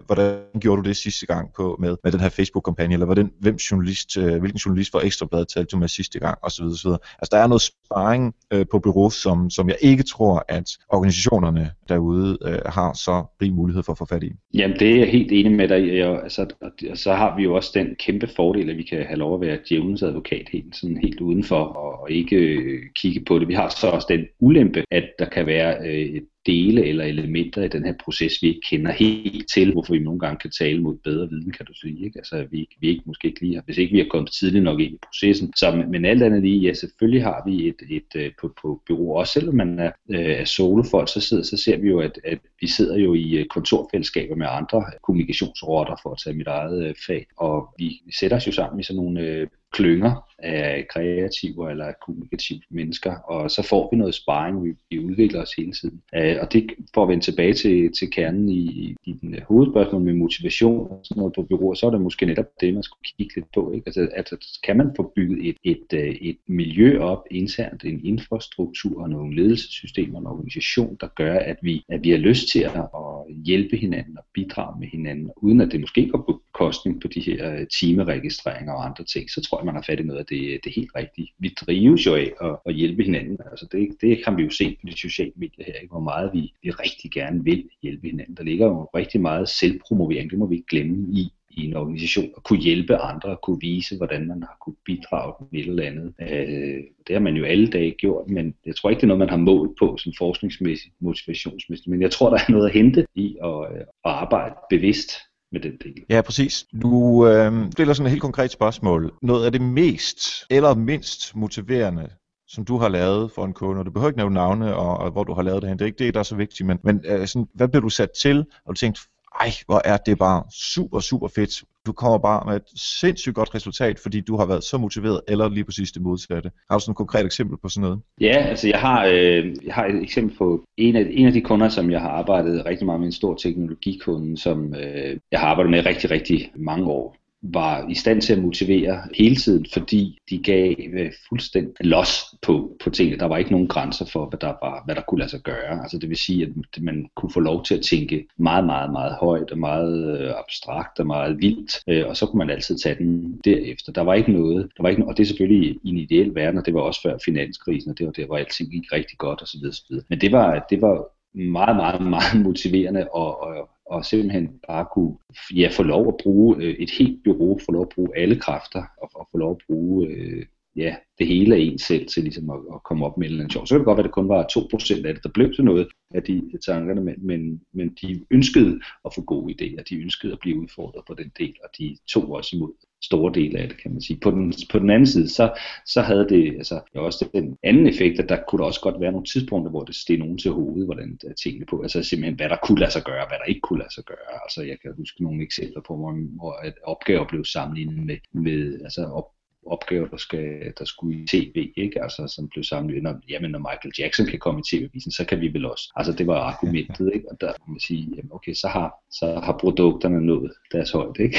[0.06, 3.54] hvordan gjorde du det sidste gang på med, med den her Facebook-kampagne, eller hvordan, hvem
[3.54, 6.64] journalist, øh, hvilken journalist for Ekstrabladet talte du med sidste gang, osv.
[6.64, 6.88] osv.
[6.90, 11.70] Altså der er noget sparring øh, på bureau, som, som jeg ikke tror, at organisationerne
[11.88, 14.32] derude øh, har så rig mulighed for at få fat i.
[14.54, 16.46] Jamen det er jeg helt enig med dig i, og, altså,
[16.90, 19.40] og så har vi jo også den kæmpe fordel, at vi kan have lov at
[19.40, 23.48] være djævelens advokat helt, sådan helt udenfor, og, og ikke øh, kigge på det.
[23.48, 27.62] Vi har så også den ulempe, at der kan være øh, et dele eller elementer
[27.62, 30.82] i den her proces, vi ikke kender helt til, hvorfor vi nogle gange kan tale
[30.82, 32.04] mod bedre viden, kan du sige.
[32.04, 32.18] Ikke?
[32.18, 34.80] Altså, vi, vi ikke, måske ikke lige har, hvis ikke vi har kommet tidligt nok
[34.80, 35.52] ind i processen.
[35.56, 39.16] Så, men alt andet lige, ja, selvfølgelig har vi et, et, et på, på bureau,
[39.16, 42.38] også selvom man er, øh, er solofolk, så, sidder, så ser vi jo, at, at
[42.60, 46.94] vi sidder jo i øh, kontorfællesskaber med andre kommunikationsrotter, for at tage mit eget øh,
[47.06, 51.70] fag, og vi, vi sætter os jo sammen i sådan nogle øh, klynger af kreative
[51.70, 56.02] eller kommunikative mennesker, og så får vi noget sparring, vi, vi udvikler os hele tiden.
[56.16, 60.12] Uh, og det får vi tilbage til, til kernen i, i den øh, hovedspørgsmål med
[60.12, 63.34] motivation og sådan noget på bureauer, så er det måske netop det, man skulle kigge
[63.34, 63.72] lidt på.
[63.72, 63.86] Ikke?
[63.86, 69.02] Altså, altså, kan man få bygget et, et, øh, et miljø op internt, en infrastruktur
[69.02, 72.76] og nogle ledelsessystemer, en organisation, der gør, at vi, at vi har lyst til at,
[72.76, 77.08] at hjælpe hinanden og bidrage med hinanden, uden at det måske går på kostning på
[77.08, 80.26] de her timeregistreringer og andre ting, så tror at man har fat i noget af
[80.26, 81.28] det, det helt rigtige.
[81.38, 83.38] Vi drives jo af at, at hjælpe hinanden.
[83.50, 85.92] Altså det, det kan vi jo se på de sociale medier her, ikke?
[85.92, 88.34] hvor meget vi, vi rigtig gerne vil hjælpe hinanden.
[88.36, 92.30] Der ligger jo rigtig meget selvpromovering, det må vi ikke glemme i i en organisation
[92.36, 95.86] at kunne hjælpe andre at kunne vise, hvordan man har kunne bidrage med et eller
[95.86, 96.14] andet.
[96.20, 99.18] Øh, det har man jo alle dage gjort, men jeg tror ikke, det er noget,
[99.18, 101.88] man har målt på som forskningsmæssigt, motivationsmæssigt.
[101.88, 105.10] Men jeg tror, der er noget at hente i at, øh, at arbejde bevidst
[105.52, 106.04] med den del.
[106.08, 106.66] Ja, præcis.
[106.74, 109.12] Øhm, du øh, stiller sådan et helt konkret spørgsmål.
[109.22, 112.08] Noget af det mest eller mindst motiverende
[112.52, 115.10] som du har lavet for en kunde, og du behøver ikke nævne navne, og, og
[115.10, 115.78] hvor du har lavet det hen.
[115.78, 117.88] Det er ikke det, der er så vigtigt, men, men øh, sådan, hvad bliver du
[117.88, 118.98] sat til, og du tænkt,
[119.40, 120.42] ej, hvor er det bare
[120.74, 121.64] super, super fedt.
[121.86, 125.48] Du kommer bare med et sindssygt godt resultat, fordi du har været så motiveret, eller
[125.48, 126.50] lige præcis det modsatte.
[126.70, 128.00] Har du sådan et konkret eksempel på sådan noget?
[128.20, 131.40] Ja, altså jeg har, øh, jeg har et eksempel på en af, en af de
[131.40, 135.46] kunder, som jeg har arbejdet rigtig meget med, en stor teknologikunde, som øh, jeg har
[135.46, 140.18] arbejdet med rigtig, rigtig mange år var i stand til at motivere hele tiden, fordi
[140.30, 143.18] de gav øh, fuldstændig los på, på tingene.
[143.18, 145.82] Der var ikke nogen grænser for, hvad der, var, hvad der kunne lade sig gøre.
[145.82, 149.14] Altså det vil sige, at man kunne få lov til at tænke meget, meget, meget
[149.20, 152.94] højt og meget øh, abstrakt og meget vildt, øh, og så kunne man altid tage
[152.94, 153.92] den derefter.
[153.92, 156.58] Der var ikke noget, der var ikke, og det er selvfølgelig i en ideel verden,
[156.58, 159.42] og det var også før finanskrisen, og det var der, hvor alting gik rigtig godt
[159.42, 160.00] osv.
[160.08, 165.16] Men det var, det var meget, meget, meget motiverende og, og, og simpelthen bare kunne
[165.54, 168.82] ja, få lov at bruge øh, et helt bureau, få lov at bruge alle kræfter
[169.02, 172.50] og, og få lov at bruge øh, ja, det hele af en selv til ligesom
[172.50, 173.66] at, at komme op med en eller anden sjov.
[173.66, 175.64] Så kan det godt være, at det kun var 2% af det, der blev til
[175.64, 180.32] noget af de tankerne, men, men, men de ønskede at få gode idéer, de ønskede
[180.32, 183.82] at blive udfordret på den del, og de tog også imod store del af det,
[183.82, 184.18] kan man sige.
[184.22, 185.52] På den, på den anden side, så,
[185.86, 189.12] så havde det altså, også den anden effekt, at der kunne der også godt være
[189.12, 192.48] nogle tidspunkter, hvor det steg nogen til hovedet, hvordan der tingene på, altså simpelthen, hvad
[192.48, 194.42] der kunne lade sig gøre, hvad der ikke kunne lade sig gøre.
[194.44, 199.04] Altså, jeg kan huske nogle eksempler på, hvor, hvor opgaver blev sammenlignet med, med altså
[199.04, 199.28] op,
[199.66, 202.02] opgaver, der, skal, der skulle i tv, ikke?
[202.02, 205.40] Altså, som blev sammenlignet, når, jamen, når Michael Jackson kan komme i tv-avisen, så kan
[205.40, 205.92] vi vel også.
[205.96, 207.30] Altså, det var argumentet, ikke?
[207.30, 211.22] Og der kan man sige, jamen, okay, så har, så har produkterne nået deres højde,
[211.22, 211.38] ikke?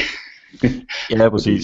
[1.09, 1.63] Ja, præcis.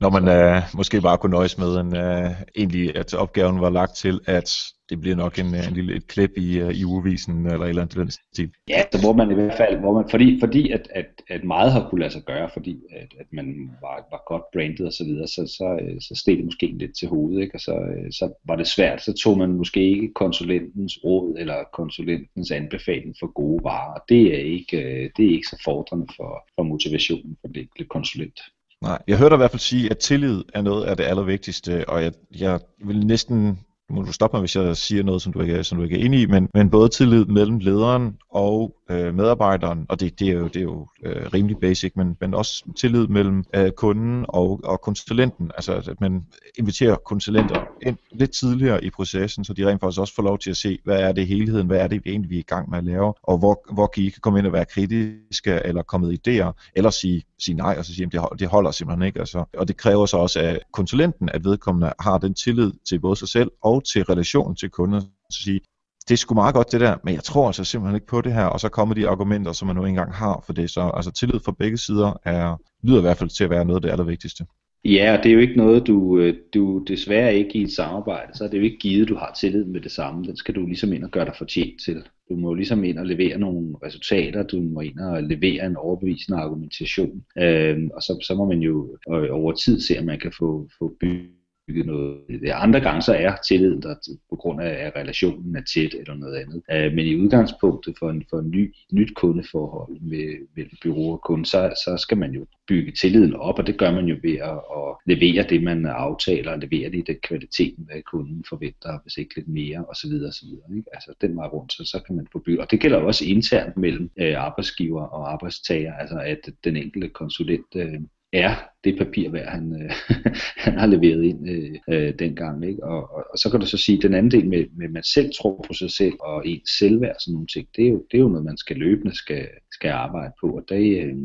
[0.00, 3.96] Når man øh, måske bare kunne nøjes med, en, øh, egentlig, at opgaven var lagt
[3.96, 7.64] til, at det bliver nok en, en lille et klip i, uh, i ugevisen eller
[7.64, 8.50] et eller andet den stil.
[8.68, 11.72] Ja, så hvor man i hvert fald, hvor man, fordi, fordi at, at, at meget
[11.72, 15.04] har kunne lade sig gøre, fordi at, at man var, var godt brandet og så
[15.04, 17.54] videre, så, så, så steg det måske lidt til hovedet, ikke?
[17.54, 17.74] og så,
[18.10, 23.32] så var det svært, så tog man måske ikke konsulentens råd eller konsulentens anbefaling for
[23.32, 24.00] gode varer.
[24.08, 27.88] Det er ikke, øh, det er ikke så fordrende for, for motivationen for det enkelte
[27.88, 28.40] konsulent.
[28.82, 32.02] Nej, jeg hørte i hvert fald sige, at tillid er noget af det allervigtigste, og
[32.02, 33.58] jeg, jeg vil næsten
[33.90, 36.04] må du stoppe mig, hvis jeg siger noget, som du ikke, som du ikke er
[36.04, 40.32] enig i, men, men både tillid mellem lederen og øh, medarbejderen, og det, det er
[40.32, 44.60] jo, det er jo øh, rimelig basic, men, men også tillid mellem øh, kunden og,
[44.64, 46.26] og konsulenten, altså at man
[46.58, 50.50] inviterer konsulenter ind lidt tidligere i processen, så de rent faktisk også får lov til
[50.50, 52.78] at se, hvad er det helheden, hvad er det egentlig, vi er i gang med
[52.78, 56.06] at lave, og hvor, hvor kan I kan komme ind og være kritiske, eller komme
[56.06, 59.20] med idéer, eller sige, sige nej, og så sige, at det, det holder simpelthen ikke,
[59.20, 63.16] altså, og det kræver så også af konsulenten, at vedkommende har den tillid til både
[63.16, 65.60] sig selv og til relationen til kunden, så sige,
[66.08, 68.32] det er sgu meget godt det der, men jeg tror altså simpelthen ikke på det
[68.32, 70.70] her, og så kommer de argumenter, som man nu engang har for det.
[70.70, 73.76] Så altså tillid fra begge sider er, lyder i hvert fald til at være noget
[73.76, 74.44] af det allervigtigste.
[74.84, 78.38] Ja, og det er jo ikke noget, du, øh, du desværre ikke i et samarbejde,
[78.38, 80.24] så er det jo ikke givet, du har tillid med det samme.
[80.24, 82.02] Den skal du ligesom ind og gøre dig fortjent til.
[82.30, 86.38] Du må ligesom ind og levere nogle resultater, du må ind og levere en overbevisende
[86.38, 90.32] argumentation, øhm, og så, så må man jo øh, over tid se, om man kan
[90.38, 91.37] få, få bygget
[91.68, 92.18] bygget noget.
[92.28, 93.94] Det andre gange så er tilliden der
[94.30, 96.62] på grund af, at relationen er tæt eller noget andet.
[96.72, 101.20] Øh, men i udgangspunktet for en, for en ny, nyt kundeforhold med, med bureau og
[101.20, 104.36] kunde, så, så skal man jo bygge tilliden op, og det gør man jo ved
[104.36, 108.98] at, at levere det, man aftaler, og levere det i den kvaliteten, hvad kunden forventer,
[109.02, 110.12] hvis ikke lidt mere, osv.
[110.28, 110.48] osv.
[110.76, 110.90] Ikke?
[110.92, 112.60] Altså den vej rundt, så, så kan man få bygget.
[112.60, 117.76] Og det gælder også internt mellem øh, arbejdsgiver og arbejdstager, altså at den enkelte konsulent
[117.76, 118.00] øh,
[118.32, 119.90] er det papir værd, han, øh,
[120.66, 122.68] han har leveret ind øh, øh, dengang.
[122.68, 122.84] Ikke?
[122.84, 124.92] Og, og, og så kan du så sige, at den anden del med, med, at
[124.92, 128.04] man selv tror på sig selv og ens selvværd, sådan nogle ting, det er jo,
[128.10, 130.46] det er jo noget, man skal løbende skal, skal arbejde på.
[130.56, 131.16] Og det, øh,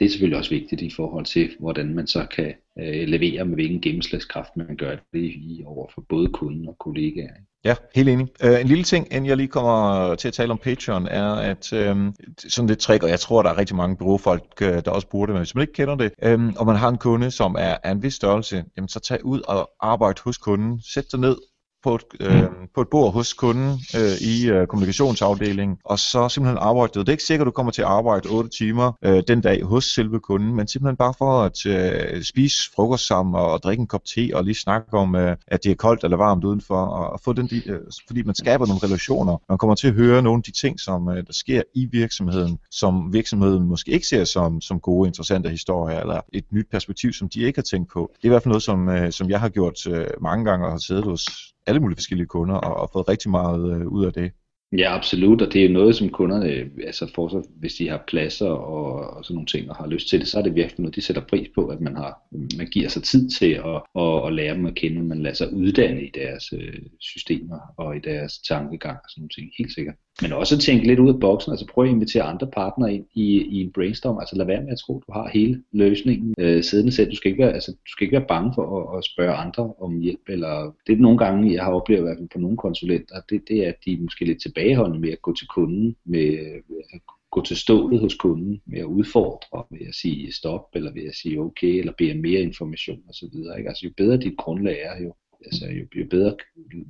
[0.00, 3.54] det er selvfølgelig også vigtigt i forhold til, hvordan man så kan øh, levere med
[3.54, 7.34] hvilken gennemslagskraft man gør det i over for både kunden og kollegaer.
[7.64, 8.26] Ja, helt enig.
[8.44, 11.72] Uh, en lille ting, inden jeg lige kommer til at tale om Patreon, er, at
[11.72, 14.90] um, sådan lidt trick, og jeg tror, der er rigtig mange bureaufolk, uh, øh, der
[14.90, 17.30] også bruger det, men hvis man ikke kender det, um, og man har en kunde,
[17.30, 21.04] som er af en vis størrelse, jamen så tag ud og arbejde hos kunden, sæt
[21.12, 21.36] dig ned,
[21.82, 26.58] på et, øh, på et bord hos kunden øh, i øh, kommunikationsafdelingen, og så simpelthen
[26.58, 27.00] arbejde.
[27.00, 29.62] Det er ikke sikkert, at du kommer til at arbejde 8 timer øh, den dag
[29.62, 33.80] hos selve kunden, men simpelthen bare for at øh, spise frokost sammen og, og drikke
[33.80, 36.76] en kop te og lige snakke om, øh, at det er koldt eller varmt udenfor,
[36.76, 39.36] og, og få den, øh, fordi man skaber nogle relationer.
[39.48, 42.58] Man kommer til at høre nogle af de ting, som øh, der sker i virksomheden,
[42.70, 47.28] som virksomheden måske ikke ser som, som gode, interessante historier, eller et nyt perspektiv, som
[47.28, 48.10] de ikke har tænkt på.
[48.16, 50.66] Det er i hvert fald noget, som, øh, som jeg har gjort øh, mange gange
[50.66, 51.26] og har siddet hos
[51.66, 54.32] alle mulige forskellige kunder og, og fået rigtig meget øh, ud af det.
[54.78, 57.88] Ja, absolut, og det er jo noget, som kunderne øh, altså for sig, hvis de
[57.88, 60.54] har pladser og, og sådan nogle ting, og har lyst til det, så er det
[60.54, 62.22] virkelig noget, de sætter pris på, at man har
[62.56, 65.52] man giver sig tid til at, at, at lære dem at kende, man lader sig
[65.52, 69.94] uddanne i deres øh, systemer og i deres tankegang og sådan nogle ting, helt sikkert.
[70.22, 73.26] Men også tænke lidt ud af boksen, altså prøv at invitere andre partnere ind i,
[73.42, 76.64] i en brainstorm, altså lad være med at tro, at du har hele løsningen øh,
[76.64, 77.10] siddende selv.
[77.10, 79.72] Du skal, ikke være, altså, du skal ikke være bange for at, at spørge andre
[79.80, 82.56] om hjælp, eller det er nogle gange, jeg har oplevet i hvert fald på nogle
[82.56, 85.96] konsulenter, det, det er, at de er måske lidt tilbageholdende med at gå til kunden,
[86.04, 86.62] med øh,
[86.94, 91.04] at gå til stålet hos kunden, med at udfordre, ved at sige stop, eller ved
[91.04, 93.36] at sige okay, eller bede om mere information osv.
[93.66, 96.36] Altså jo bedre dit grundlag er, jo, altså, jo, jo bedre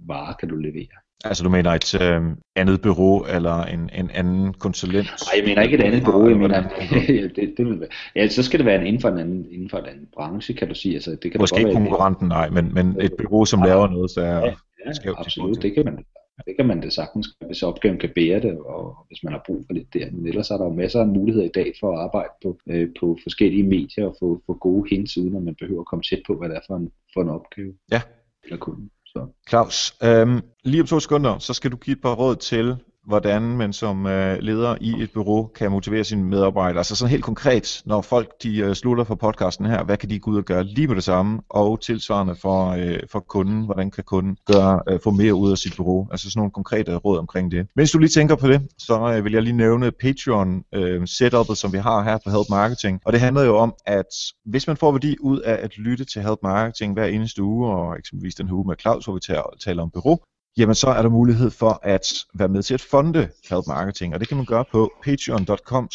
[0.06, 0.96] varer kan du levere.
[1.24, 2.22] Altså du mener et øh,
[2.56, 5.06] andet bureau eller en, en anden konsulent?
[5.06, 6.62] Nej, jeg mener ikke et andet bureau, jeg mener,
[7.36, 7.88] det, det vil være.
[8.16, 10.68] Ja, så skal det være inden for en anden, inden for en anden branche, kan
[10.68, 10.94] du sige.
[10.94, 14.20] Altså, det kan Måske ikke konkurrenten, nej, men, men et bureau, som laver noget, så
[14.20, 14.54] er ja,
[14.86, 16.04] ja, skævt absolut, det kan man
[16.46, 19.64] det kan man det sagtens, hvis opgaven kan bære det, og hvis man har brug
[19.66, 20.10] for lidt der.
[20.10, 22.88] Men ellers er der jo masser af muligheder i dag for at arbejde på, øh,
[23.00, 26.22] på forskellige medier og få, få gode hints, uden at man behøver at komme tæt
[26.26, 27.72] på, hvad det er for en, for en opgave.
[27.92, 28.00] Ja.
[28.44, 28.90] Eller kunden.
[29.12, 29.26] Så.
[29.48, 33.42] Claus, øhm, lige om to sekunder, så skal du give et par råd til, hvordan
[33.42, 36.78] man som øh, leder i et bureau kan motivere sine medarbejdere.
[36.78, 40.18] Altså sådan helt konkret, når folk de øh, slutter for podcasten her, hvad kan de
[40.18, 43.90] gå ud og gøre lige med det samme, og tilsvarende for, øh, for kunden, hvordan
[43.90, 46.08] kan kunden gøre, øh, få mere ud af sit bureau.
[46.10, 47.66] Altså sådan nogle konkrete råd omkring det.
[47.76, 51.58] Mens du lige tænker på det, så øh, vil jeg lige nævne Patreon øh, setupet,
[51.58, 53.00] som vi har her på Help Marketing.
[53.06, 56.22] Og det handler jo om, at hvis man får værdi ud af at lytte til
[56.22, 59.20] Help Marketing hver eneste uge, og eksempelvis den her uge med Claus, hvor vi
[59.64, 60.18] taler om bureau,
[60.56, 64.20] jamen så er der mulighed for at være med til at fonde Help Marketing, og
[64.20, 65.88] det kan man gøre på patreon.com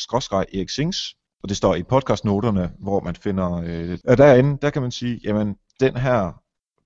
[0.54, 1.16] eriksings
[1.46, 5.56] og det står i podcastnoterne, hvor man finder, øh, derinde, der kan man sige, jamen
[5.80, 6.42] den her,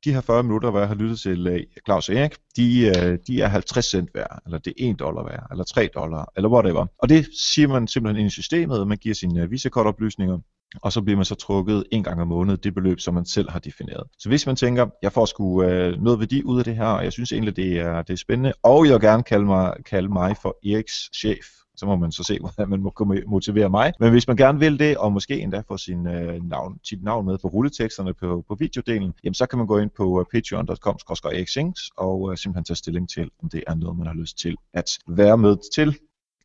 [0.06, 3.18] de her 40 minutter, hvor jeg har lyttet til øh, Claus og Erik, de, øh,
[3.28, 6.50] de er 50 cent værd, eller det er 1 dollar værd, eller 3 dollar, eller
[6.50, 6.86] whatever.
[6.98, 10.40] Og det siger man simpelthen ind i systemet, man giver sine øh, visakortoplysninger,
[10.82, 13.50] og så bliver man så trukket en gang om måneden det beløb, som man selv
[13.52, 14.04] har defineret.
[14.20, 17.04] Så hvis man tænker, jeg får sgu øh, noget værdi ud af det her, og
[17.04, 20.10] jeg synes egentlig, det er, det er spændende, og jeg vil gerne kalde mig, kalde
[20.10, 21.46] mig for Eriks chef,
[21.80, 22.94] så må man så se, hvordan man må
[23.28, 23.94] motivere mig.
[24.00, 27.26] Men hvis man gerne vil det, og måske endda få sin, øh, navn, sit navn
[27.26, 30.98] med på rulleteksterne på, på videodelen, jamen så kan man gå ind på øh, patreon.com
[31.98, 34.90] og øh, simpelthen tage stilling til, om det er noget, man har lyst til at
[35.08, 35.98] være med til.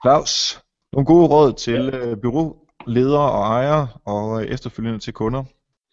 [0.05, 0.61] Claus,
[0.93, 5.45] nogle gode råd til øh, bureau ledere og ejere og øh, efterfølgende til kunder?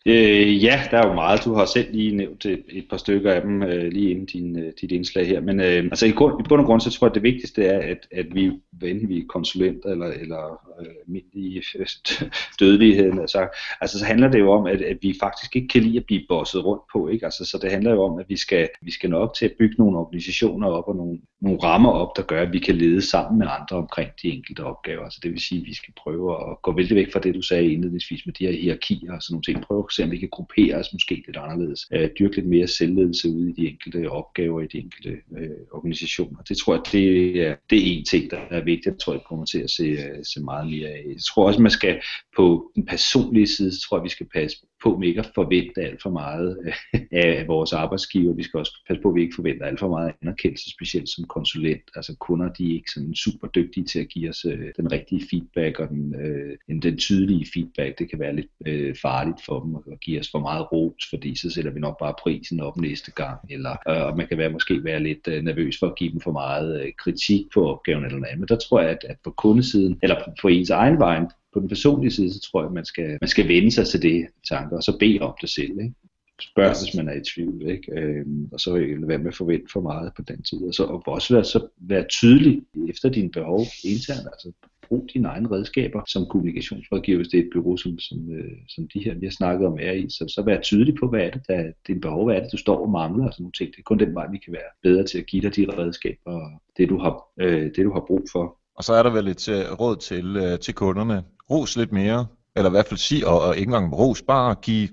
[0.06, 1.46] Øh, ja, der er jo meget.
[1.46, 4.60] Du har selv lige nævnt et, et par stykker af dem øh, lige inden din,
[4.60, 5.42] øh, dit indslag her.
[5.42, 7.66] Men øh, altså i, grund, i bund og grund, så tror jeg, at det vigtigste
[7.66, 8.52] er, at, at vi,
[8.84, 11.64] enten vi er konsulenter eller, eller øh, almindelige
[12.60, 13.48] dødeligheden, altså,
[13.82, 16.26] altså så handler det jo om, at, at vi faktisk ikke kan lide at blive
[16.30, 17.08] bosset rundt på.
[17.08, 17.26] Ikke?
[17.26, 19.54] Altså, så det handler jo om, at vi skal, vi skal nå op til at
[19.60, 23.02] bygge nogle organisationer op og nogle, nogle rammer op, der gør, at vi kan lede
[23.02, 25.04] sammen med andre omkring de enkelte opgaver.
[25.04, 27.42] Altså det vil sige, at vi skal prøve at gå vældig væk fra det, du
[27.42, 29.62] sagde indledningsvis med de her hierarkier og sådan nogle ting.
[29.62, 31.88] Prøve se, om vi kan gruppere os måske lidt anderledes.
[31.94, 36.42] Øh, dyrke lidt mere selvledelse ude i de enkelte opgaver i de enkelte øh, organisationer.
[36.42, 38.86] Det tror jeg, det er, det er en ting, der er vigtigt.
[38.86, 41.04] Jeg tror, jeg kommer til at se, øh, se meget mere af.
[41.08, 42.02] Jeg tror også, man skal
[42.36, 45.82] på den personlige side, så tror jeg, vi skal passe på med ikke at forvente
[45.82, 46.58] alt for meget
[46.96, 48.34] øh, af vores arbejdsgiver.
[48.34, 51.24] Vi skal også passe på, at vi ikke forventer alt for meget anerkendelse, specielt som
[51.24, 51.82] konsulent.
[51.96, 55.28] Altså kunder, de er ikke sådan super dygtige til at give os øh, den rigtige
[55.30, 58.00] feedback og den, øh, den tydelige feedback.
[58.00, 61.36] Det kan være lidt øh, farligt for dem at give os for meget ros, fordi
[61.36, 63.39] så sætter vi nok bare prisen op næste gang.
[63.50, 66.32] Eller øh, man kan være, måske være lidt øh, nervøs for at give dem for
[66.32, 68.39] meget øh, kritik på opgaven eller noget.
[68.39, 71.68] Men der tror jeg, at, at på kundesiden, eller på ens egen vej, på den
[71.68, 74.78] personlige side, så tror jeg, at man skal, man skal vende sig til det tanker,
[74.78, 75.80] og så bede om det selv.
[75.80, 75.94] Ikke?
[76.42, 78.00] Spørg, hvis man er i tvivl, ikke?
[78.00, 80.62] Øhm, og så lade være med at forvente for meget på den tid.
[80.68, 84.52] Og så og også være, så være tydelig efter dine behov internt, altså
[84.92, 88.88] brug dine egne redskaber som kommunikationsrådgiver, hvis det er et bureau, som, som, øh, som
[88.94, 90.10] de her, vi har snakket om, er i.
[90.10, 92.58] Så, så vær tydelig på, hvad er det, der, din behov, hvad er det, du
[92.58, 93.72] står og mangler, og sådan nogle ting.
[93.72, 96.32] Det er kun den vej, vi kan være bedre til at give dig de redskaber,
[96.32, 98.61] og det du har, øh, det, du har brug for.
[98.76, 101.24] Og så er der vel et uh, råd til, uh, til kunderne.
[101.50, 104.90] Ros lidt mere, eller i hvert fald sige, og, og ikke engang ros, bare give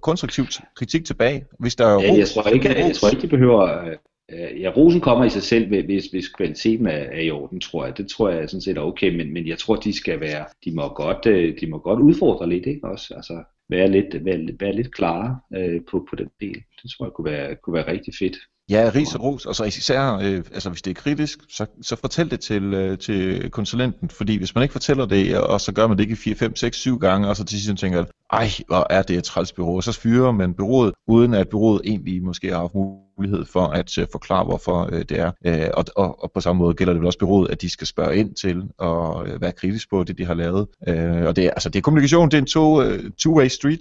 [0.00, 0.44] konstruktiv
[0.76, 3.96] kritik tilbage, hvis der er ja, jeg tror ikke, jeg, jeg tror ikke, de behøver,
[4.32, 7.84] Øh, ja, rosen kommer i sig selv, hvis, hvis kvaliteten er, er i orden, tror
[7.84, 7.98] jeg.
[7.98, 10.74] Det tror jeg sådan set er okay, men, men jeg tror, de skal være, de
[10.74, 13.14] må godt, øh, de må godt udfordre lidt, ikke også?
[13.14, 16.62] Altså være lidt, være, være lidt klare øh, på, på den del.
[16.82, 18.36] Det tror jeg kunne være, kunne være rigtig fedt.
[18.72, 21.96] Ja, ris og ros, og så især, øh, altså hvis det er kritisk, så, så
[21.96, 25.86] fortæl det til, øh, til konsulenten, fordi hvis man ikke fortæller det, og så gør
[25.86, 28.86] man det ikke 4, 5, 6, 7 gange, og så til sidst tænker, ej, hvor
[28.90, 32.58] er det et træls bureau, så fyrer man bureauet, uden at bureauet egentlig måske har
[32.58, 32.74] haft
[33.18, 35.30] mulighed for at øh, forklare, hvorfor øh, det er.
[35.46, 37.86] Øh, og, og, og på samme måde gælder det vel også bureauet, at de skal
[37.86, 40.66] spørge ind til og øh, være kritisk på det, de har lavet.
[40.88, 43.80] Øh, og det er, altså, det er kommunikation, det er en to, øh, two-way street,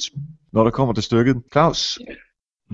[0.53, 1.37] når der kommer til stykket.
[1.51, 1.99] Claus,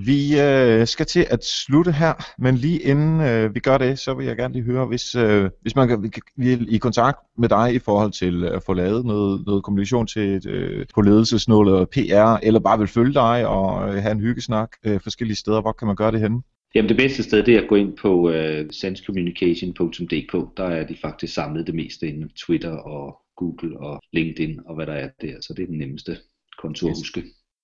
[0.06, 4.14] vi øh, skal til at slutte her, men lige inden øh, vi gør det, så
[4.14, 7.74] vil jeg gerne lige høre, hvis, øh, hvis man kan, vil i kontakt med dig
[7.74, 12.46] i forhold til at få lavet noget, noget kommunikation til øh, på ledelsesnål eller PR,
[12.46, 15.86] eller bare vil følge dig og øh, have en hyggesnak øh, forskellige steder, hvor kan
[15.86, 16.42] man gøre det henne?
[16.74, 20.56] Jamen det bedste sted, det er at gå ind på øh, sensecommunication.dk.
[20.56, 24.86] Der er de faktisk samlet det meste inden Twitter og Google og LinkedIn og hvad
[24.86, 26.16] der er der, så det er den nemmeste
[26.62, 27.22] konto at huske.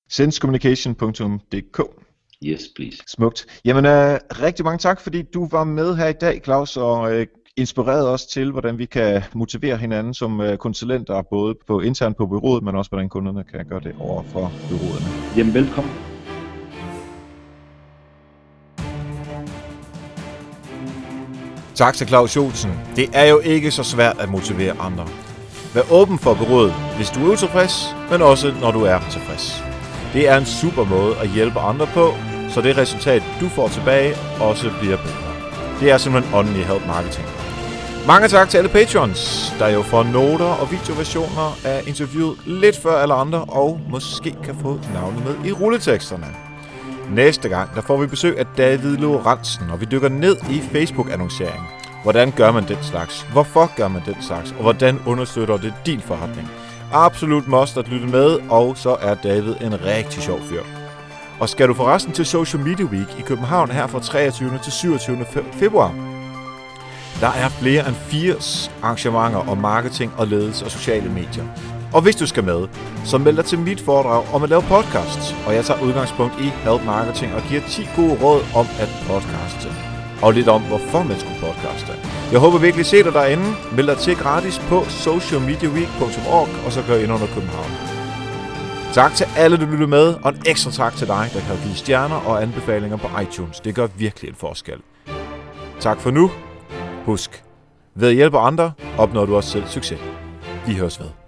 [0.09, 1.80] sensecommunication.dk
[2.43, 2.99] Yes, please.
[3.07, 3.47] Smukt.
[3.64, 7.26] Jamen, øh, rigtig mange tak, fordi du var med her i dag, Claus, og øh,
[7.57, 12.26] inspireret os til, hvordan vi kan motivere hinanden som øh, konsulenter, både på internt på
[12.26, 15.37] byrådet, men også hvordan kunderne kan gøre det over for byrådene.
[15.37, 15.93] Jamen, velkommen.
[21.74, 22.70] Tak til Claus Jolsen.
[22.97, 25.09] Det er jo ikke så svært at motivere andre.
[25.74, 29.74] Vær åben for byrådet, hvis du er utilfreds, men også når du er tilfreds.
[30.15, 32.15] Det er en super måde at hjælpe andre på,
[32.51, 35.35] så det resultat, du får tilbage, også bliver bedre.
[35.81, 37.27] Det er simpelthen åndelig help marketing.
[38.07, 42.97] Mange tak til alle patrons, der jo får noter og videoversioner af interviewet lidt før
[43.03, 46.27] alle andre, og måske kan få navnet med i rulleteksterne.
[47.11, 51.69] Næste gang, der får vi besøg af David Lorentzen, og vi dykker ned i Facebook-annoncering.
[52.03, 53.27] Hvordan gør man den slags?
[53.33, 54.51] Hvorfor gør man den slags?
[54.53, 56.51] Og hvordan understøtter det din forretning?
[56.97, 60.62] Absolut must at lytte med, og så er David en rigtig sjov fyr.
[61.40, 64.59] Og skal du forresten til Social Media Week i København her fra 23.
[64.62, 65.24] til 27.
[65.53, 65.95] februar?
[67.20, 71.45] Der er flere end 80 arrangementer om marketing og ledelse og sociale medier.
[71.95, 72.68] Og hvis du skal med,
[73.05, 76.45] så meld dig til mit foredrag om at lave podcasts, Og jeg tager udgangspunkt i
[76.45, 79.93] Help Marketing og giver 10 gode råd om at podcaste.
[80.25, 81.93] Og lidt om, hvorfor man skulle podcaste.
[82.33, 83.45] Jeg håber virkelig at se dig derinde.
[83.77, 87.70] Meld dig til gratis på socialmediaweek.org og så gør ind under København.
[88.93, 91.75] Tak til alle, der lyttede med, og en ekstra tak til dig, der kan give
[91.75, 93.61] stjerner og anbefalinger på iTunes.
[93.61, 94.81] Det gør virkelig en forskel.
[95.81, 96.31] Tak for nu.
[97.05, 97.45] Husk,
[97.95, 100.01] ved at hjælpe andre, opnår du også selv succes.
[100.66, 101.24] Vi høres ved.